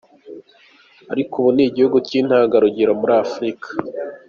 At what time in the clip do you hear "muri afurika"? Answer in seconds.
2.99-3.67